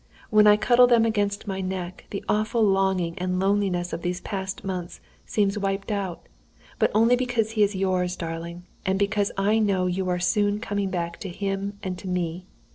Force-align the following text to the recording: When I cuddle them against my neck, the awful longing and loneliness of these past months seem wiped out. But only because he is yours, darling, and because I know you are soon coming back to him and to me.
When 0.31 0.47
I 0.47 0.57
cuddle 0.57 0.87
them 0.87 1.05
against 1.05 1.45
my 1.45 1.61
neck, 1.61 2.07
the 2.09 2.25
awful 2.27 2.63
longing 2.63 3.13
and 3.19 3.39
loneliness 3.39 3.93
of 3.93 4.01
these 4.01 4.19
past 4.19 4.63
months 4.63 4.99
seem 5.27 5.51
wiped 5.57 5.91
out. 5.91 6.23
But 6.79 6.89
only 6.95 7.15
because 7.15 7.51
he 7.51 7.61
is 7.61 7.75
yours, 7.75 8.15
darling, 8.15 8.63
and 8.83 8.97
because 8.97 9.31
I 9.37 9.59
know 9.59 9.85
you 9.85 10.09
are 10.09 10.17
soon 10.17 10.59
coming 10.59 10.89
back 10.89 11.19
to 11.19 11.29
him 11.29 11.77
and 11.83 11.99
to 11.99 12.07
me. 12.07 12.47